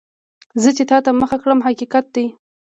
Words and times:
زه 0.61 0.69
چې 0.77 0.83
تا 0.91 0.97
ته 1.05 1.11
مخ 1.19 1.31
کړم، 1.41 1.59
حقیقت 1.67 2.05
دی. 2.15 2.25